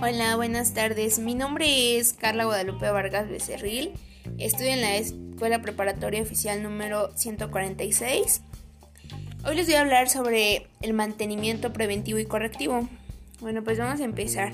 Hola, 0.00 0.36
buenas 0.36 0.74
tardes. 0.74 1.18
Mi 1.18 1.34
nombre 1.34 1.98
es 1.98 2.12
Carla 2.12 2.44
Guadalupe 2.44 2.88
Vargas 2.88 3.28
Becerril. 3.28 3.90
Estudio 4.38 4.70
en 4.70 4.80
la 4.80 4.94
Escuela 4.94 5.60
Preparatoria 5.60 6.22
Oficial 6.22 6.62
número 6.62 7.10
146. 7.16 8.42
Hoy 9.44 9.56
les 9.56 9.66
voy 9.66 9.74
a 9.74 9.80
hablar 9.80 10.08
sobre 10.08 10.68
el 10.82 10.92
mantenimiento 10.92 11.72
preventivo 11.72 12.20
y 12.20 12.26
correctivo. 12.26 12.88
Bueno, 13.40 13.64
pues 13.64 13.76
vamos 13.80 14.00
a 14.00 14.04
empezar. 14.04 14.52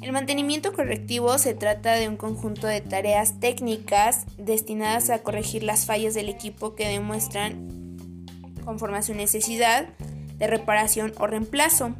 El 0.00 0.12
mantenimiento 0.12 0.72
correctivo 0.72 1.36
se 1.38 1.54
trata 1.54 1.94
de 1.94 2.08
un 2.08 2.16
conjunto 2.16 2.68
de 2.68 2.82
tareas 2.82 3.40
técnicas 3.40 4.26
destinadas 4.38 5.10
a 5.10 5.24
corregir 5.24 5.64
las 5.64 5.86
fallas 5.86 6.14
del 6.14 6.28
equipo 6.28 6.76
que 6.76 6.86
demuestran, 6.86 7.66
conforme 8.64 8.98
a 8.98 9.02
su 9.02 9.12
necesidad, 9.12 9.88
de 10.38 10.46
reparación 10.46 11.14
o 11.18 11.26
reemplazo 11.26 11.96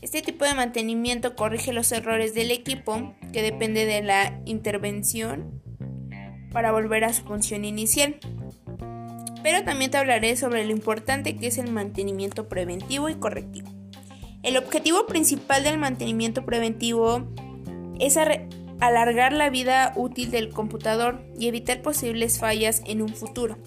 este 0.00 0.22
tipo 0.22 0.44
de 0.44 0.54
mantenimiento 0.54 1.34
corrige 1.34 1.72
los 1.72 1.90
errores 1.92 2.34
del 2.34 2.50
equipo, 2.50 3.14
que 3.32 3.42
depende 3.42 3.84
de 3.84 4.02
la 4.02 4.40
intervención 4.44 5.60
para 6.52 6.72
volver 6.72 7.04
a 7.04 7.12
su 7.12 7.24
función 7.24 7.64
inicial. 7.64 8.16
Pero 9.42 9.64
también 9.64 9.90
te 9.90 9.98
hablaré 9.98 10.36
sobre 10.36 10.64
lo 10.64 10.72
importante 10.72 11.36
que 11.36 11.48
es 11.48 11.58
el 11.58 11.70
mantenimiento 11.70 12.48
preventivo 12.48 13.08
y 13.08 13.14
correctivo. 13.14 13.68
El 14.42 14.56
objetivo 14.56 15.06
principal 15.06 15.64
del 15.64 15.78
mantenimiento 15.78 16.44
preventivo 16.44 17.28
es 17.98 18.16
alargar 18.80 19.32
la 19.32 19.50
vida 19.50 19.92
útil 19.96 20.30
del 20.30 20.50
computador 20.50 21.24
y 21.38 21.48
evitar 21.48 21.82
posibles 21.82 22.38
fallas 22.38 22.82
en 22.86 23.02
un 23.02 23.08
futuro 23.08 23.58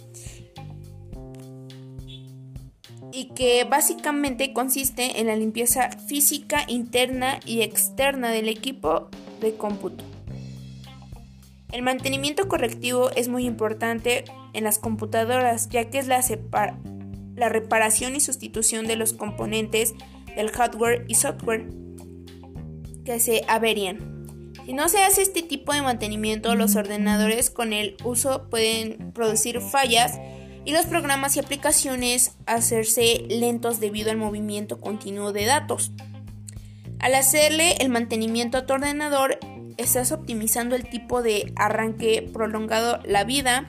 y 3.13 3.25
que 3.33 3.63
básicamente 3.63 4.53
consiste 4.53 5.19
en 5.19 5.27
la 5.27 5.35
limpieza 5.35 5.89
física 5.91 6.63
interna 6.67 7.39
y 7.45 7.61
externa 7.61 8.29
del 8.31 8.49
equipo 8.49 9.09
de 9.39 9.55
cómputo. 9.55 10.03
El 11.71 11.83
mantenimiento 11.83 12.47
correctivo 12.47 13.11
es 13.15 13.29
muy 13.29 13.45
importante 13.45 14.25
en 14.53 14.63
las 14.65 14.77
computadoras 14.77 15.69
ya 15.69 15.89
que 15.89 15.99
es 15.99 16.07
la, 16.07 16.21
reparación 17.49 18.15
y 18.15 18.19
sustitución 18.19 18.87
de 18.87 18.97
los 18.97 19.13
componentes 19.13 19.93
del 20.35 20.51
hardware 20.51 21.05
y 21.07 21.15
software 21.15 21.69
que 23.05 23.19
se 23.19 23.43
averían. 23.47 24.51
Si 24.65 24.73
no 24.73 24.89
se 24.89 24.99
hace 24.99 25.21
este 25.21 25.41
tipo 25.41 25.73
de 25.73 25.81
mantenimiento, 25.81 26.53
los 26.55 26.75
ordenadores 26.75 27.49
con 27.49 27.73
el 27.73 27.95
uso 28.03 28.47
pueden 28.49 29.11
producir 29.11 29.59
fallas 29.59 30.19
y 30.65 30.71
los 30.73 30.85
programas 30.85 31.35
y 31.35 31.39
aplicaciones 31.39 32.35
hacerse 32.45 33.25
lentos 33.29 33.79
debido 33.79 34.11
al 34.11 34.17
movimiento 34.17 34.79
continuo 34.79 35.31
de 35.31 35.45
datos. 35.45 35.91
Al 36.99 37.15
hacerle 37.15 37.77
el 37.79 37.89
mantenimiento 37.89 38.59
a 38.59 38.65
tu 38.65 38.73
ordenador, 38.73 39.39
estás 39.77 40.11
optimizando 40.11 40.75
el 40.75 40.87
tipo 40.87 41.23
de 41.23 41.51
arranque 41.55 42.29
prolongado 42.31 42.99
la 43.03 43.23
vida, 43.23 43.67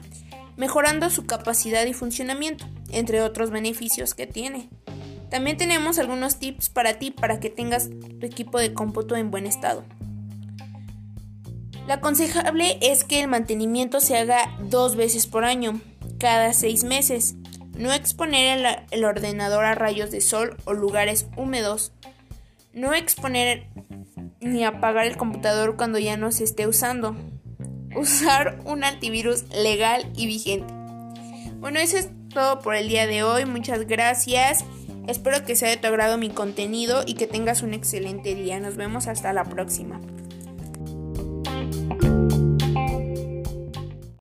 mejorando 0.55 1.09
su 1.09 1.25
capacidad 1.25 1.85
y 1.85 1.93
funcionamiento, 1.93 2.65
entre 2.89 3.21
otros 3.21 3.49
beneficios 3.49 4.13
que 4.13 4.27
tiene. 4.27 4.69
También 5.31 5.57
tenemos 5.57 5.97
algunos 5.97 6.37
tips 6.37 6.69
para 6.69 6.99
ti 6.99 7.09
para 7.09 7.39
que 7.39 7.49
tengas 7.49 7.89
tu 7.89 8.25
equipo 8.25 8.59
de 8.59 8.73
cómputo 8.73 9.15
en 9.15 9.31
buen 9.31 9.47
estado. 9.47 9.83
Lo 11.87 11.93
aconsejable 11.95 12.77
es 12.81 13.03
que 13.03 13.19
el 13.19 13.27
mantenimiento 13.27 13.99
se 13.99 14.15
haga 14.15 14.55
dos 14.69 14.95
veces 14.95 15.25
por 15.25 15.43
año, 15.43 15.81
cada 16.23 16.53
seis 16.53 16.85
meses. 16.85 17.35
No 17.77 17.91
exponer 17.91 18.77
el, 18.91 19.03
ordenador 19.03 19.65
a 19.65 19.75
rayos 19.75 20.09
de 20.09 20.21
sol 20.21 20.55
o 20.63 20.71
lugares 20.71 21.27
húmedos. 21.35 21.91
No 22.73 22.93
exponer 22.93 23.67
ni 24.39 24.63
apagar 24.63 25.05
el 25.05 25.17
computador 25.17 25.75
cuando 25.75 25.99
ya 25.99 26.15
no 26.15 26.31
se 26.31 26.45
esté 26.45 26.65
usando. 26.65 27.13
Usar 27.93 28.61
un 28.63 28.85
antivirus 28.85 29.49
legal 29.49 30.09
y 30.15 30.27
vigente. 30.27 30.73
Bueno, 31.59 31.81
eso 31.81 31.97
es 31.97 32.07
todo 32.33 32.59
por 32.59 32.75
el 32.75 32.87
día 32.87 33.05
de 33.05 33.23
hoy. 33.23 33.43
Muchas 33.43 33.85
gracias. 33.85 34.63
Espero 35.09 35.43
que 35.43 35.57
sea 35.57 35.71
de 35.71 35.75
tu 35.75 35.87
agrado 35.87 36.17
mi 36.17 36.29
contenido 36.29 37.03
y 37.05 37.15
que 37.15 37.27
tengas 37.27 37.63
un 37.63 37.73
excelente 37.73 38.33
día. 38.33 38.61
Nos 38.61 38.77
vemos 38.77 39.07
hasta 39.07 39.33
la 39.33 39.43
próxima. 39.43 39.99